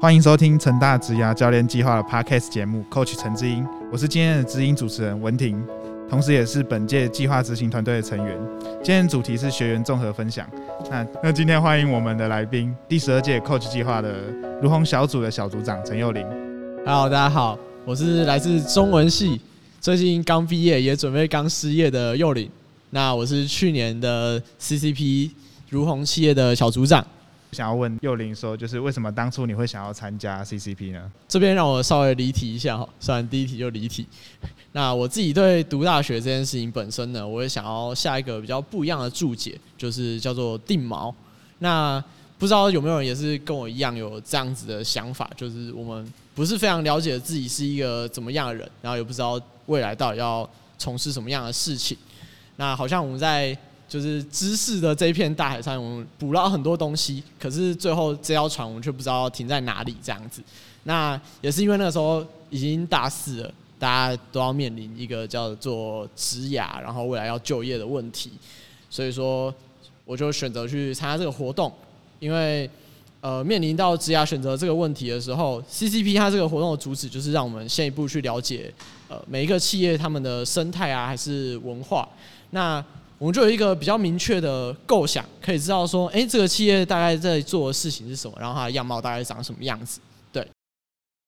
[0.00, 5.62] 欢迎收听成大职涯教练计划的 Podcast 节目，Coach 陈志英，我是今天的知音主持人文婷，
[6.08, 8.34] 同时也是本届计划执行团队的成员。
[8.82, 10.48] 今天的主题是学员综合分享。
[10.90, 14.14] 那那今天欢迎我们的来宾，第十二届 Coach 计划的
[14.62, 16.24] 如虹小组的小组长陈佑林。
[16.86, 19.38] Hello，大家好，我是来自中文系，
[19.82, 22.48] 最近刚毕业，也准备刚失业的佑林。
[22.88, 25.32] 那我是去年的 CCP
[25.68, 27.06] 如虹企业的小组长。
[27.52, 31.10] 想要问幼林说，就是为什么当初你会想要参加 CCP 呢？
[31.28, 34.06] 这边让我稍微离题一下哈，虽然第一题就离题。
[34.72, 41.12] 那我自己对读大学这件事情本身呢，我也想要下一个比较不一样的注解，就是叫做定锚。
[41.58, 42.02] 那
[42.38, 50.48] 不知道有没有人也是跟我一样有这样子的想法，就是我们不是非常了解自己是一个怎么样的人，然后也不知道未来到底要
[50.78, 51.98] 从事什么样的事情。
[52.56, 53.56] 那好像我们在
[53.90, 60.40] 就是知识的这一片大海上，我们捕捞很多东西，可是最后这条船我们却不知道停在哪里这样子。
[60.84, 68.30] 那也是因为那个时候已经大四了，大家都要面临一个叫做职涯，然后未来要就业的问题，
[68.88, 69.52] 所以说
[70.04, 71.72] 我就选择去参加这个活动，
[72.20, 72.70] 因为
[73.20, 78.72] 呃面临到职涯选择这个问题的时候，CCP 它这个活动的主旨就是让我们先一步去了解
[79.08, 82.08] 呃每一个企业他们的生态啊，还是文化，
[82.50, 82.82] 那
[83.20, 90.00] 我们就有一个比较明确的构想，可以知道说，哎、这个企业大概在做的事情是什么，然后它的样貌大概长什么样子。
[90.32, 90.48] 对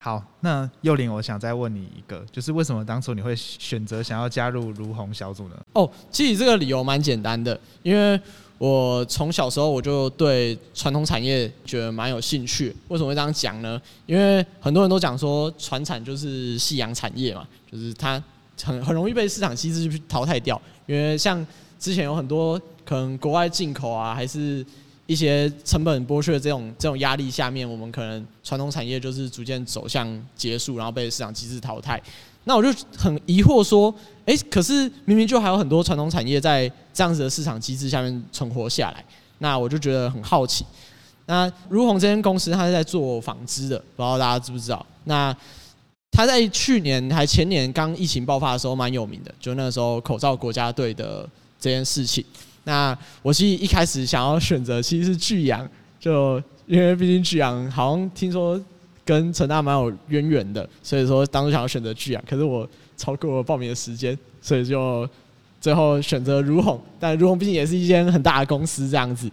[0.03, 5.57] 好，那幼林，我想再问你一个，就是为什么当初你会选择想要加入如虹小组呢？
[5.75, 8.19] 哦，其实这个理由蛮简单的，因为
[8.57, 12.75] 我从小时候我就对传统产业觉得蛮有兴趣。
[12.89, 13.79] 为什么会这样讲呢？
[14.07, 18.13] 因为很多人都讲说传产就是夕阳产业嘛，就是它
[18.63, 20.59] 很很容易被市场机制去淘汰掉。
[20.87, 21.47] 因为像
[21.83, 24.65] 之前有很多可能国外进口啊，还是
[25.07, 32.01] 一些成本剥削的这种这种压力下面，我们可能传统产业就是逐渐走向结束，然后被市场机制淘汰。
[32.45, 33.93] 那我就很疑惑说，
[34.27, 39.05] 诶，可是明明就还有很多传统产业在这样子的市场机制下面存活下来，
[39.39, 40.65] 那我就觉得很好奇。
[41.27, 44.87] 那如虹这间公司，它是在做纺织的，不知道大家知不知道？
[45.03, 45.37] 那
[46.13, 51.29] 它在去年还前年刚疫情爆发的时候蛮有名的，就那个时候口罩国家队的
[51.62, 52.24] 这件事情。
[52.64, 55.68] 那我其实一开始想要选择其实是巨阳，
[56.00, 58.61] 就因为毕竟巨阳好像听说
[59.05, 65.08] 跟成大蛮有渊源的，所以说当初想要选择巨阳，可是我超过了报名的时间，所以就
[65.61, 66.80] 最后选择如虹。
[66.98, 69.30] 但如虹毕竟也是一间很大的公司，这样子，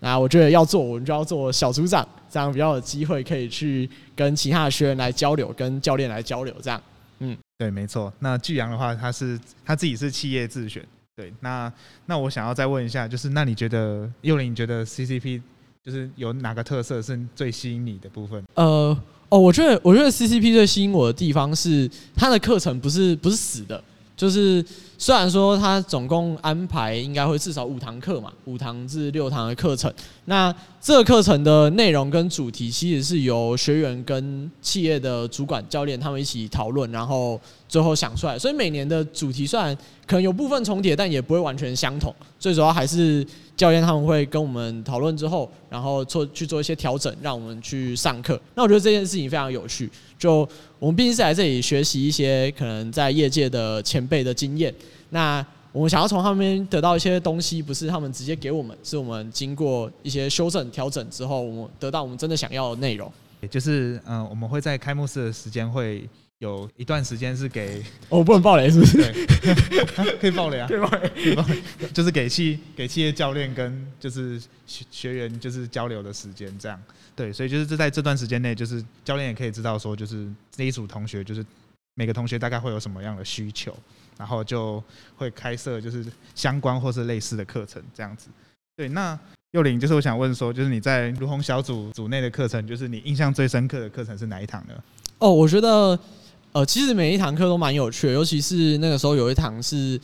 [0.00, 6.82] 那我觉得要做，我们就要做小组长，这样比较有机会可以去跟其他的学员来交流，跟教练来交流，这样。
[7.20, 8.12] 嗯对，没错。
[8.18, 10.84] 那巨阳的话，他是他自己是企业自选。
[11.14, 11.70] 对，那
[12.06, 15.42] 那我想要再问一下，就是那你觉得幼林，你觉得 CCP
[15.84, 18.42] 就是有哪个特色是最吸引你的部分？
[18.54, 23.82] 呃，哦，我觉得我觉得 CCP 最吸引我的地方是它的课程不是不是死的，
[24.22, 24.64] 就是
[24.98, 29.92] 虽然说它总共安排应该会至少五堂课嘛，五堂至六堂的课程。
[30.26, 38.38] 那这个课程的内容跟主题其实是由学员跟企业的主管教练他们一起讨论，然后最后想出来。
[38.38, 42.14] 所以每年的主题虽然可能有部分重叠，但也不会完全相同。
[42.38, 48.40] 最主要还是教练他们会跟我们讨论之后，然后做去做一些调整，让我们去上课。
[48.54, 49.90] 那我觉得这件事情非常有趣。
[50.22, 54.72] 就我们毕竟是来这里学习一些可能在业界的前辈的经验，
[55.10, 63.10] 那我们想要从他们得到一些东西，不是他们直接给我们，是我们经过一些修正调整之后，我们得到我们真的想要的内容。
[63.40, 66.08] 也就是嗯、我们会在开幕式的时间会
[66.42, 68.96] 有一段时间是给哦我不能爆雷是不是？
[68.96, 69.14] 对，
[70.18, 70.66] 可以爆雷啊？
[70.66, 71.62] 可以爆雷，
[71.94, 76.76] 就是给企给企业教练跟就是学学员就是交流的时间这样。
[77.14, 81.46] 对，所以就是这在这段时间内，就是教练也可以知道说，就是这一组同学就是
[81.94, 83.72] 每个同学大概会有什么样的需求，
[84.18, 84.82] 然后就
[85.16, 86.04] 会开设就是
[86.34, 88.26] 相关或是类似的课程这样子。
[88.76, 89.16] 对，那
[89.52, 94.74] 幼玲就是我想问说，就是你在如虹小组组内的课程，就是你印象最深刻的课程是哪一堂呢？
[95.18, 95.96] 哦，我觉得，
[96.52, 99.98] 呃，其实每一堂课都蛮有趣的，尤其是那个时候有一堂是，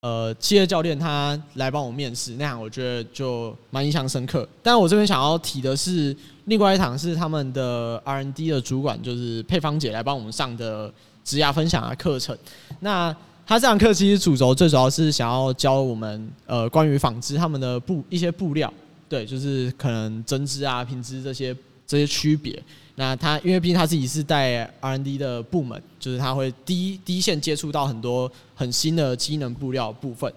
[0.00, 4.48] 呃，企业教练他来帮我面试，那堂我觉得就蛮印象深刻。
[4.62, 6.16] 但我这边想要提的是，
[6.46, 10.90] 另外一堂是他们的 R N D 的主管，就是配方姐来帮我们上的
[11.22, 12.34] 职涯分享的课程。
[12.80, 13.14] 那
[13.46, 18.72] 他这堂课其实主轴最主要是想要教我们，呃，关于纺织他们的布一些布料，
[19.06, 21.54] 对，就是可能针织啊、平织这些
[21.86, 22.62] 这些区别。
[22.96, 30.32] 那他因为毕竟他自己是带 R&D 的部门，就是他会第一第一线接触到很多很新的机能布料部分。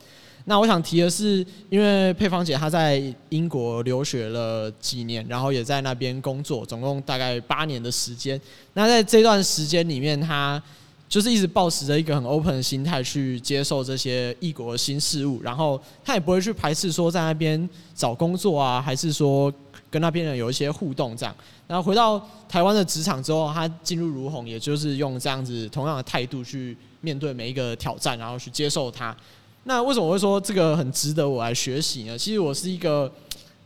[0.46, 8.40] 那我想提的是，因为佩芳姐她在英国留学了几年，然后也在那边工作，总共大概八年的时间。
[8.74, 10.62] 那在这段时间里面，她
[11.10, 19.54] 就是一直保持着一个很 open 的心态去接受这些异国的新事物，然后她也不会去排斥说在那边找工作啊，还是说
[19.90, 21.36] 跟那边人有一些互动这样。
[21.68, 29.16] 然后回到台湾的职场之后，他进入如虹，也就是用这样子同样的态度去面对每一个挑战，然后去接受它。
[29.64, 32.18] 那为什么我会说这个很值得我来学习呢？
[32.18, 33.12] 其实我是一个，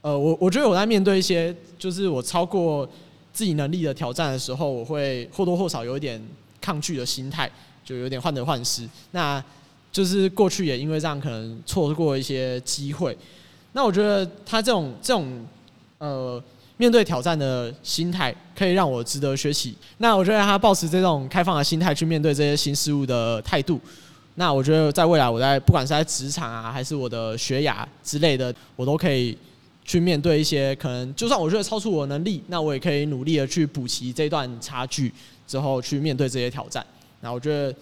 [0.01, 2.89] 呃，我我觉得我在面对一些就是我超过
[3.31, 6.19] 自己能力的挑战的时候，我会或多或少有一点
[6.59, 7.50] 抗拒的心态，
[7.85, 8.89] 就有点患得患失。
[9.12, 9.44] 那
[9.91, 13.15] 就是过去也因为这样可能错过一些机会。
[13.74, 15.45] 那我觉得他这种这种
[16.01, 16.44] 呃
[16.77, 19.75] 面对挑战的心态，可以让我值得学习。
[20.00, 23.80] 那我觉得他保持这种开放的心态去面对这些新事物的态度。
[24.36, 29.38] 那我觉得，在未来，我在不管是在职场啊，还是我的学涯之类的，我都可以
[29.86, 35.13] 去面对一些可能，就算我觉得超出我能力，那我也可以努力的去补齐这段差距，
[35.45, 36.83] 之后去面对这些挑战。
[37.19, 37.75] 那我觉得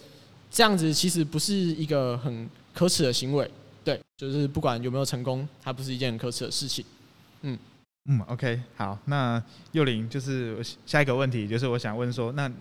[0.52, 3.50] 这样子其实不是一个很可耻的行为，
[3.84, 6.84] 对，就是不管有没有成功，它不是一件很可耻的事情。
[7.44, 7.58] 嗯
[8.12, 9.42] 嗯，OK，好，那
[9.72, 12.52] 幼林就是下一个问题，就是我想问说，那。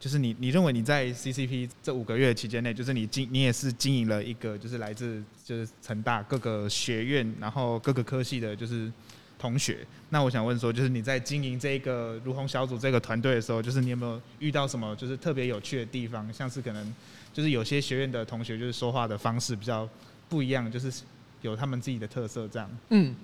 [0.00, 8.92] 就是你，你认为你在 CCP 这五个月期间内，就是你经你也是经营了一个，就是来自就是成大各个学院，然后各个科系的，就是
[9.38, 9.78] 同学。
[10.10, 16.30] 那我想问说，就是你在经营这个如虹小组这个团队的时候，就是你有没有遇到什么就是特别有趣的地方？
[16.30, 16.94] 像是可能
[17.32, 19.88] 就是有些学院的同学就是说话的方式比较
[20.28, 20.92] 不一样，就是
[21.40, 22.70] 有他们自己的特色这样。
[22.90, 23.14] 嗯，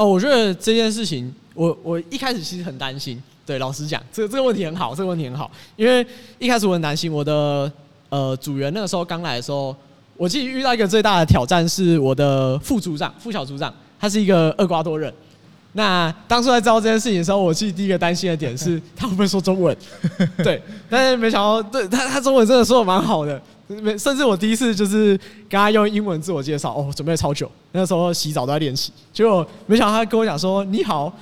[0.00, 3.22] 哦，我觉得这件事情，我我一开始其实很担心。
[3.44, 6.06] 对，老实讲，这这个问题很好，这个问题很好，因为
[6.38, 7.70] 一开始我很担心我的
[8.08, 9.76] 呃组员那个时候刚来的时候，
[10.16, 15.12] 我自己遇到一个最大的挑战是我的副组长、副小组长，他是一个厄瓜多人。
[15.74, 19.76] 那当初在知道这件事情的时候，我其实第一个担心的点是 他会不会说中文？
[20.42, 23.38] 对，但是没想到，对他他中文真的说的蛮好的，
[23.82, 25.18] 没甚至我第一次就是
[25.48, 31.12] 跟他用英文自我介绍，哦，准备超久，那时候洗澡都在练习，结果没想到他跟我讲说你好。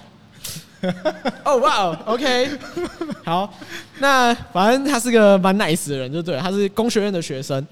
[1.44, 2.48] 哦哇，OK，
[3.26, 3.52] 好，
[3.98, 7.66] 那反正他是个蛮 nice 的人，就对，他是工学院的学生。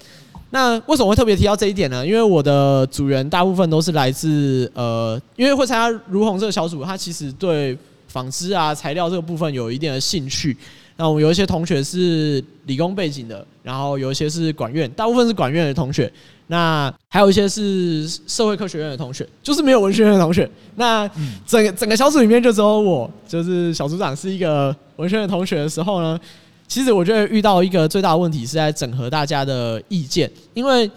[0.49, 2.05] 那为什么会特别提到这一点呢？
[2.05, 7.77] 因为我的组员大部分都是来自呃，因为会参加如虹这个小组，他其实对
[8.09, 10.57] 纺织啊材料这个部分有一定的兴趣。
[10.97, 16.11] 那我们有一些同学是理工背景的，然后有一些是管院，大部分是管院的同学。
[16.47, 20.49] 那还有一些是社会科学院的同学，就是没有文学院的同学。
[20.75, 21.09] 那
[21.45, 26.19] 整个整个小组里面就只有我，就是小组长是一个文学院的同学的时候呢，
[26.67, 30.89] 其实我觉得遇到一个最大的问题是在整合大家的意见，因为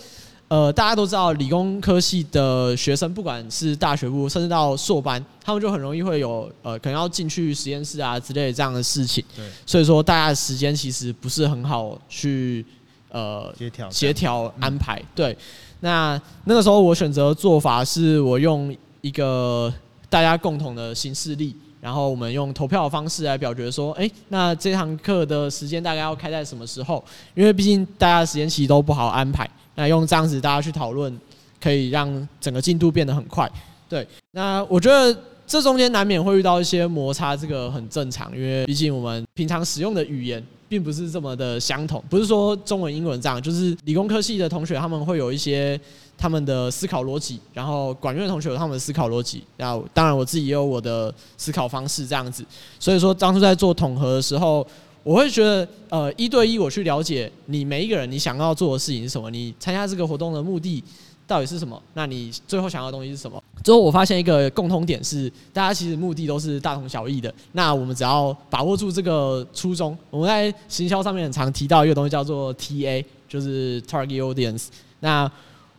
[0.51, 9.25] 呃大家都知道理工科系的学生，不管是大学部甚至到硕班，他们就很容易会有呃可能要进去实验室啊之类这样的事情。
[9.35, 12.67] 对，所以说大家的时间其实不是很好去。
[13.13, 15.37] 呃，协调协调安排对，
[15.81, 19.75] 那那个时候我选择做法是我用一个
[20.09, 27.05] 大家共同的形式力，然后我们用投票的方式来表决说，哎，那这堂课的时间大概要开在什么时候？
[27.35, 31.17] 因为毕竟大家的时间其实都不好安排，那用这样子大家去讨论，
[31.61, 33.51] 可以让整个进度变得很快。
[33.89, 40.45] 对，那我觉得这中间难免会遇到一些摩擦，这个很正常，因为毕竟我们平常使用的语言。
[40.71, 45.77] 并不是这么的相同，不是说中文、英文这样，就是理工科系的同学他们会有一些
[46.17, 52.45] 他们的思考逻辑，然后管院的同学有他们的思考逻辑，然后当然我自己也有我的思考方式这样子，
[52.79, 54.65] 所以说当初在做统合的时候，
[55.03, 60.83] 我会觉得呃一对一我去了解你每一个人你想要做的事情是什么，你参加这个活动的目的。
[61.27, 61.81] 到底是什么？
[61.95, 63.41] 那你最后想要的东西是什么？
[63.63, 67.33] 之后我发现一个共通点是，大家其实目的都是大同小异的。
[67.53, 74.67] 那我们只要把握住这个初衷，我们在行销上面很常提到一个东西叫做 TA，就是 Target Audience。
[74.99, 75.31] 那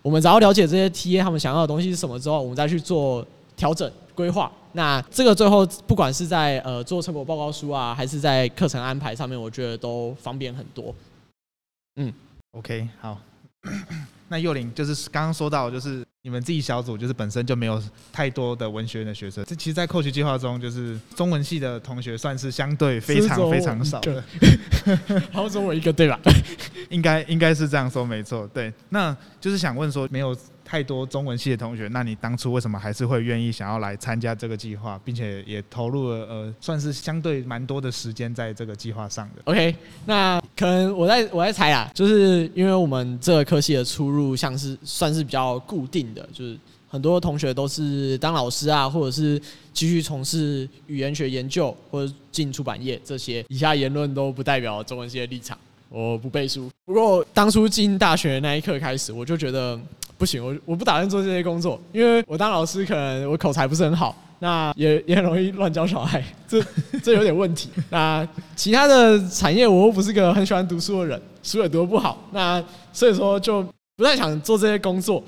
[0.01, 4.51] 我们只要了解这些 TA 他们想要的东西是什么之后，我们再去做调整规划。
[4.73, 10.93] 那这个最后不管是在呃做成果报告书啊，还是在课程安排上面，我觉得都方便很多。
[11.95, 12.13] 嗯
[12.51, 13.19] ，OK，好。
[14.29, 19.43] 那幼林就是刚刚说到，就是你们自己小组就是本身就没有太多的文学院的学生。
[19.43, 24.23] 这其实，在扣学计划中，就是中文系的同学算是相对非常 非常少的。
[25.33, 26.17] 好，中文一个 对吧？
[26.89, 28.47] 应该应该是这样说，没错。
[28.53, 30.35] 对，那就是想问说，没有
[30.71, 39.75] 太多中文系的同学，那你当初为什么还是会愿意想要来参加这个计划，并且也投入了呃，算是相对蛮多的时间在这个计划上的？OK，
[40.05, 49.37] 那可能我在我在猜啊，就是因为我们这个科系的出入像是算是比较固定的，就是很多同学都是当老师啊，或者是
[49.73, 53.43] 继续从事语言学研究，或者进出版业这些。
[53.49, 55.57] 以下言论都不代表中文系的立场。
[55.89, 59.77] 我不背书，不过当初进大学那一刻开始，我就觉得
[60.21, 66.63] 不行，我我不打算做这些工作，因为我当老师可能我口才不是很好，那也也很容易乱教小孩，这
[67.03, 67.71] 这有点问题。
[67.89, 68.25] 那
[68.55, 72.63] 其他的产业我又不是个很喜欢读书的人，书也读不好，那
[72.93, 75.23] 所以说就不太想做这些工作。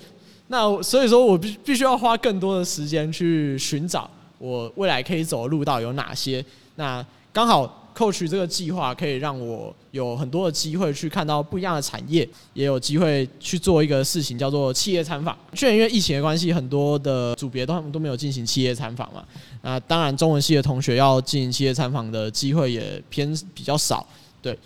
[0.50, 4.08] 那所以说我必必须要花更多的时间去寻找
[4.38, 6.46] 我未来可以走的路道有哪些。
[6.76, 7.80] 那刚好。
[7.96, 15.38] Coach 这个计划可以让我有很多的机会去看到不一样的产业，也有机会去做一个事情叫做企业参访。
[15.54, 19.24] 去年因为疫情的关系，很多的组别都他们都没有进行企业参访嘛。
[19.62, 24.06] 那当然，中文系的同学要进行企业参访的机会也偏比较少。
[24.42, 24.58] 对，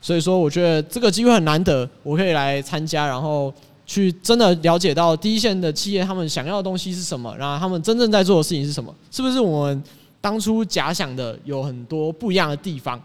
[0.00, 3.52] 所以说我觉得这个机会很难得，我可以来参加，然后
[3.86, 9.84] 去真的了解到第一线的企业他们想要的东西是什么，然后他们真正在做的事情是什么，是不是我们。
[10.20, 13.02] 当初假想的有很多不一样的地方，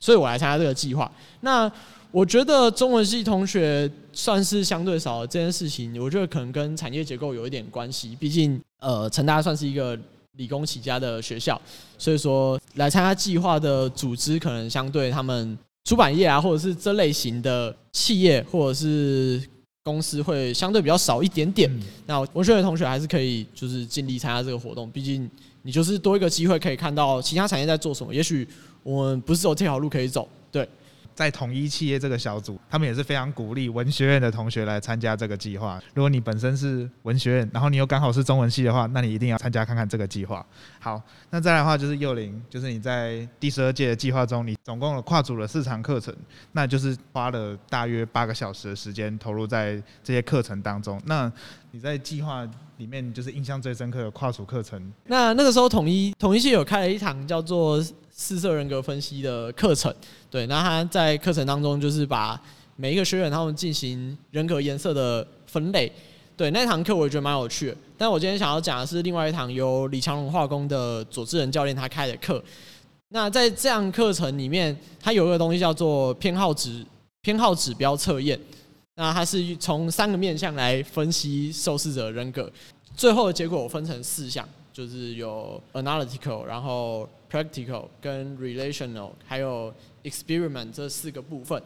[0.00, 1.10] 所以我来参加这个计划。
[1.40, 1.70] 那
[2.10, 8.16] 我觉得中文系同学算是相对少的这件事情，我觉得可能跟产业结构有一点关系。
[8.18, 9.98] 毕竟，呃，成大算是一个
[10.36, 11.60] 理工起家的学校，
[11.98, 19.42] 所以说来参加计划的组织可能相对他们出版业啊，或者是这类型的企业或者是
[19.82, 21.70] 公司会相对比较少一点点。
[22.06, 25.30] 那文学的同学还是可以就是尽力参加这个活动，毕竟。
[25.66, 28.14] 你就是多一个机会，可以看到其他产业在做什么。
[28.14, 28.46] 也许
[28.84, 30.66] 我们不是有这条路可以走，对。
[31.16, 35.80] 在统一企业这个小组，他们也是非常鼓励文学院的同学来参加这个计划。
[35.94, 40.44] 如果你本身是文学院，然后你又刚好是中文系的话，那你一定要参加看看这个计划。
[40.78, 46.14] 好，那再来的话就是幼龄，就是你在第十二届的计划中，你总共跨组了四场课程，
[46.52, 51.00] 那就是花了大约八个小时的时间投入在这些课程当中。
[51.06, 51.32] 那
[51.70, 52.46] 你在计划
[52.76, 54.92] 里面就是印象最深刻的跨组课程？
[55.06, 57.82] 那那个时候统一统一系有开了一堂叫做。
[58.18, 59.94] 四色人格分析的课程，
[60.30, 62.40] 对，那他在课程当中就是把
[62.74, 65.92] 每一个学员他们进行人格颜色的分类，
[66.34, 67.76] 对，那堂课我也觉得蛮有趣的。
[67.98, 72.42] 但我今天想要讲的是另外一堂由李强龙化工的左志仁教练他开的课。
[73.10, 76.82] 那在这样课程里面，他有一个东西叫做偏好指
[77.20, 78.40] 偏好指标测验，
[78.94, 82.50] 那它是从三个面向来分析受试者人格，
[82.96, 84.48] 最后的结果我分成四项。
[84.72, 89.72] 就是有 analytical，然后 practical 跟 relational，还有
[90.04, 91.60] experiment 这四个部分。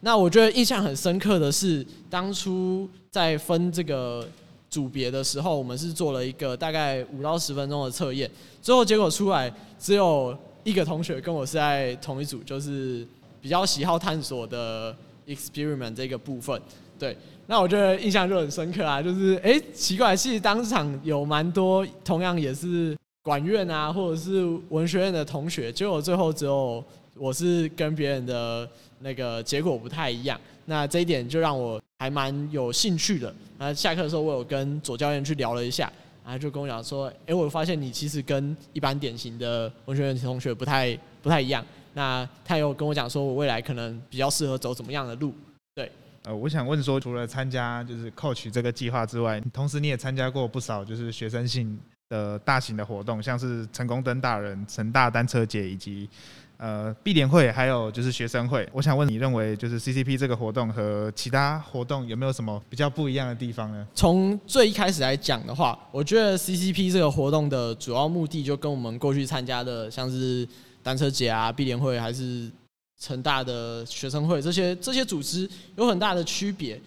[0.00, 4.26] 那我觉得印象很深刻的是，当初在分这个
[4.70, 8.30] 组别的时候，我们是做了一个大概五到十分钟的测验，
[8.62, 13.06] 最后结果出来只有一个同学跟我是在同一组，就是
[13.42, 16.60] 比较喜好探索的 experiment 这个部分，
[16.98, 17.16] 对。
[17.46, 26.82] 那我觉得印象就很深刻啊，就是哎，奇怪，其实当场有蛮多同样也是管院啊，或者是文学院的同学，结果最后只有
[27.14, 28.68] 我是跟别人的
[29.00, 30.40] 那个结果不太一样。
[30.64, 33.34] 那这一点就让我还蛮有兴趣的。
[33.58, 35.92] 那下课的时候，我有跟左教练去聊了一下，
[36.24, 41.64] 然后就跟我讲说，哎，我发现你其实跟一般典型的文学院同学不太不太一样。
[41.92, 45.34] 那他有跟我讲说，我未来可能比较适合走怎么样的路。
[45.74, 45.90] 对
[46.22, 51.76] 呃，我想问说，除了参加就是 Coach 这个计划之外，同时你也参加过不少就是学生性
[52.10, 56.06] 的大型的活动，像是成功登大人、成大单车节以及
[56.58, 58.68] 呃毕联会，还有就是学生会。
[58.72, 63.86] 我想问，你认为就是 CCP 这个活动和其他活动有没有什么比较不一样的地方呢？
[63.94, 70.46] 从最一开始来讲的话，我觉得 CCP 这个活动的主要目的就跟我们过去参加的像是
[70.82, 72.50] 单车节啊、毕联会还是。
[73.02, 76.78] 成大的学生会这些这些组织有很大的区别，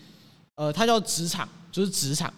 [0.53, 2.31] 呃，它叫职场，就是职场。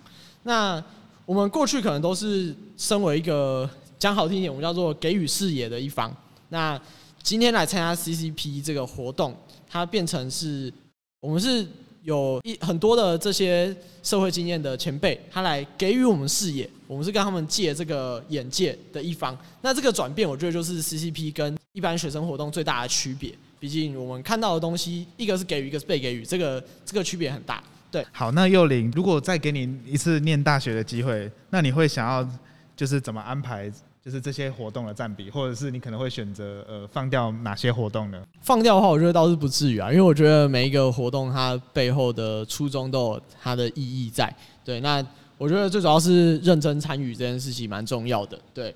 [0.44, 0.82] 那
[1.25, 3.67] 我们过去可能都是身为一个
[3.98, 6.15] 讲好听一点，我们叫做给予视野的一方。
[6.50, 6.79] 那
[7.24, 9.36] 今天来参加 CCP 这个活动，
[9.67, 10.72] 它变成是
[11.20, 11.65] 我们是
[12.03, 19.36] 有一很多的这些社会经验的前辈，他来给予我们视野，我们是跟他们借这个眼界的一方。
[19.62, 23.34] 那这个转变，我觉得就是 CCP 跟一般学生活动最大的区别。
[23.60, 27.63] 毕竟我们看到的东西，一个是给予，一个是被给予，这个这个区别很大。
[27.95, 32.27] 对，好，那幼林，如果再给你一次念大学的机会，那你会想要
[32.75, 33.71] 就是怎么安排？
[34.03, 38.21] 就是这些活动的占比，或者是你可能会选择呃放掉哪些活动呢？
[38.41, 44.31] 放掉的话，我觉得倒是不至于啊，因为我觉得每一个活动它背后的初衷都有它的意义在。
[44.63, 45.03] 对，那
[45.37, 48.37] 我觉得最主要是认真参与这件事情蛮重要的。
[48.53, 48.75] 对，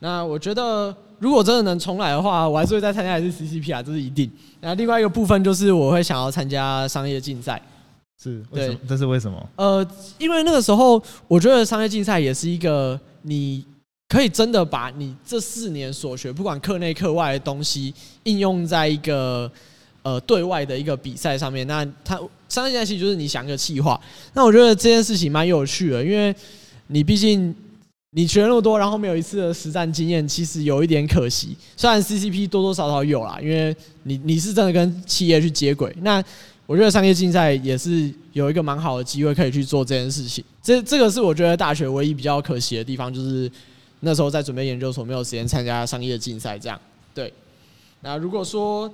[0.00, 4.28] 那我觉得如果真的能重来的话，我还是会再参加一次 CCP 啊，这是一定。
[4.60, 7.62] 那另外一个部分就是我会想要参加商业竞赛。
[8.22, 9.48] 是，对，这是为什么？
[9.56, 9.86] 呃，
[10.18, 13.64] 因为那个时候我觉得商业竞赛也是一个你。
[14.10, 19.52] 可以真的把你这四年所学，不管课内课外的东西，应用在一个
[20.00, 21.66] 呃对外的一个比赛上面。
[21.66, 24.00] 那它商业竞赛其实就是你想一个计划。
[24.32, 26.34] 那我觉得这件事情蛮有趣的，因为
[26.86, 27.54] 你毕竟
[28.12, 31.54] 你学那么多，然后没有一次的实战经验，其实有一点可惜。
[31.76, 35.94] 虽然 CCP 多多少少有啦，因为你你是真的跟企业去接轨。
[36.00, 36.24] 那
[36.68, 40.44] 我觉得商业竞赛也是有一个蛮好的机会可以去做这件事情。
[40.62, 43.50] 这这个是我觉得大学唯一比较可惜的地方，就是。
[44.00, 46.80] 那时候在准备研究所，没有时间参加商业竞赛，这样
[47.12, 47.34] 对。
[48.00, 48.88] 那如果说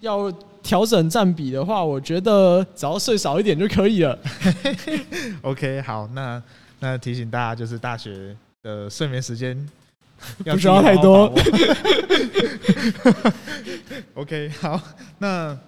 [0.00, 0.30] 要
[0.62, 4.18] 调整占比的话，我觉得只要睡少一点就可以了。
[5.40, 6.42] OK，好，那
[6.78, 9.56] 那提醒大家，就是大学的睡眠时间
[10.44, 11.32] 不需要太多。
[14.12, 14.78] OK，好，
[15.16, 15.58] 那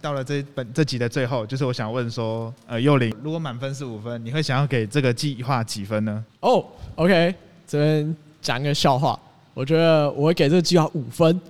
[0.00, 6.24] 到了这本这集的最后，就是我想问说，呃，幼林，如果满分是五分，你会想要给这个计划几分呢？
[6.40, 6.64] 哦
[6.96, 7.34] ，OK，
[7.66, 8.16] 这边。
[8.44, 9.18] 讲一个笑话，
[9.54, 11.40] 我觉得我会给这个计划五分，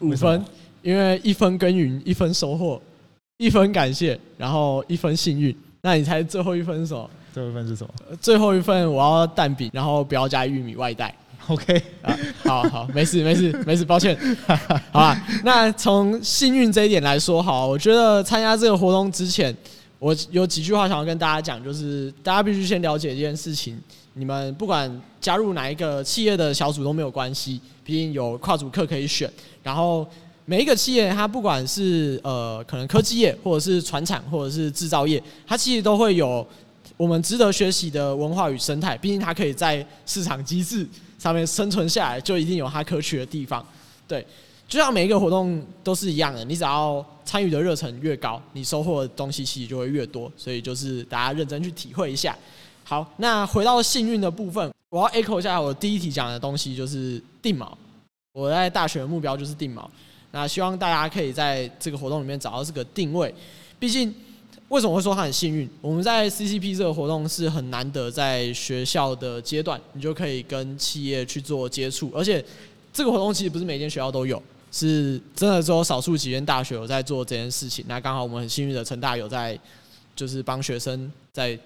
[0.00, 0.44] 五分，
[0.82, 2.78] 因为一分耕耘一分收获，
[3.38, 5.56] 一分感谢，然后一分幸运。
[5.80, 7.08] 那你猜最后一分是什么？
[7.32, 7.94] 最后一分是什么？
[8.20, 11.14] 最后一份我要蛋饼，然后不要加玉米外带。
[11.48, 14.16] OK，啊，好好，没事没事没事，抱歉。
[14.92, 19.54] 好吧，那从幸运这一点来说，好，我觉得参加这个活动之前，
[19.98, 23.78] 我有几句话想要跟大家讲，就是大家必须先了解一件事情。
[24.14, 29.30] 你们不管加入哪一个企业的小组都没有关系，毕竟有跨组课可以选。
[29.62, 30.06] 然后
[30.44, 36.46] 每一个企业，它不管是呃可能科技业，或者是船产，或者是制造业，它其实都会有
[36.98, 38.96] 我们值得学习的文化与生态。
[38.98, 40.86] 毕竟它可以在市场机制
[41.22, 43.64] 上面生存下来，就一定有它可取的地方。
[44.08, 44.26] 对，
[44.66, 50.30] 就像每一个活动都是一样的，你只要参与的热忱越高，你收获的东西其实就会越多。
[50.36, 52.36] 所以就是大家认真去体会一下。
[52.82, 57.68] 好，那回到幸运的部分，我要 echo 一下我第一题讲的东西，就是定锚。
[58.32, 59.86] 我在大学的目标就是定锚，
[60.32, 63.32] 那希望大家可以在这个活动里面找到这个定位。
[63.78, 64.12] 毕竟，
[64.72, 65.68] 为什么会说他很幸运？
[65.82, 72.42] 我们在 CCP 这个活动是很难得在学校的阶段，你就可以跟企业去做接触，而且
[72.90, 77.84] 这个活动其实不是每间学校都有，是真的只有少数几间大学有在做这件事情。
[77.86, 79.58] 那刚好我们很幸运的成大有在，
[80.16, 81.58] 就是帮学生在。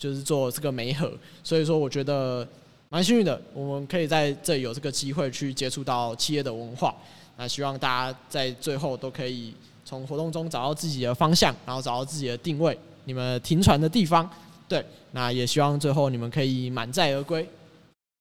[0.00, 2.46] 就是做这个媒合，所以说我觉得
[2.88, 6.94] 蛮幸运的，我们可以在这里有这个机会去接触到企业的文化。
[7.36, 9.52] 那希望大家在最后都可以
[9.88, 14.28] 从活动中找到自己的方向，然后找到自己的定位，你们停船的地方。
[14.68, 17.48] 对，那也希望最后你们可以满载而归。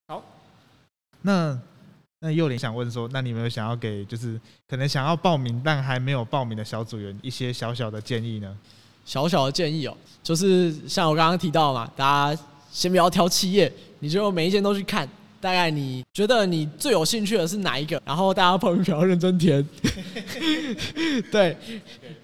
[0.08, 0.23] 好，
[1.23, 1.60] 那
[2.21, 8.58] 那幼林想问说，那你们有想要给就是可能想要报名但还没有报名的小组员一些小小的建议呢？
[9.03, 15.06] 小小的建议哦，就是像我刚刚提到嘛，大家先不要挑企业，你就每一件都去看，
[15.47, 19.65] 大概你觉得你最有兴趣的是哪一个，然后大家报名表认真填。
[21.31, 21.55] 对，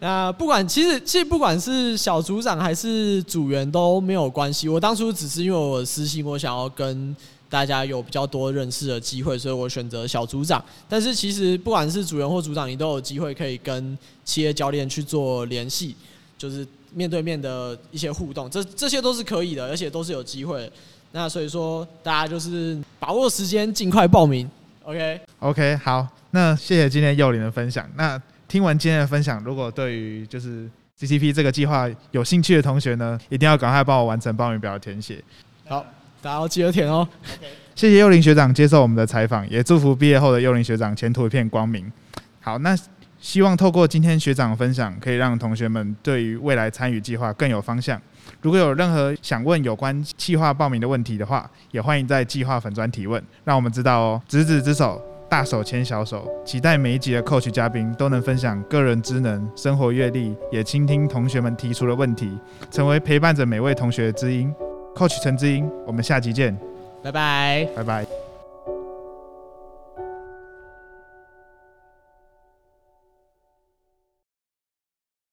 [0.01, 4.67] 那不管其实其实不管是小组长还是组员都没有关系。
[4.67, 7.15] 我当初只是因为我私信，我想要跟
[7.49, 10.61] 大家有比较多认识的机会，所以我选择小组长。
[10.89, 15.95] 但是其实不管是组员或组长，你都有机会可以跟企业教练去做联系。
[16.37, 20.69] 就是面对面的一些互动，这这些都是可以的，而且都是有机会。
[21.15, 24.49] 那所以说，大家就是把握时间，尽快报名。
[24.83, 26.07] OK，OK，好。
[26.31, 27.87] 那谢谢今天幼林的分享。
[27.95, 30.67] 那听完今天的分享，如果对于就是
[30.99, 35.23] CCP 这个计划有兴趣的同学呢，一定要赶快帮我完成报名表的填写。
[35.67, 35.85] 好，
[36.19, 37.07] 大家要记得填哦。
[37.75, 41.91] 谢谢幼林学长接受我们的采访，也祝福毕业后的幼林学长前途一片光明。
[42.41, 42.75] 好，那。
[43.23, 47.99] 希望透过今天学长分享，可以让同学们对于未来参与计划更有方向。
[48.41, 54.21] 如果有任何想问有关计划报名的问题的话，也欢迎在计划粉专提问，让我们知道哦。
[54.27, 62.37] 执子之手，大手牵小手，期待每一集的 Coach 嘉宾都能分享个人之能、生活阅历，也倾听同学们提出的问题，
[62.69, 64.53] 成为陪伴着每位同学的知音。
[64.93, 66.53] Coach 陈知音，我们下集见，
[67.01, 68.32] 拜拜，拜拜。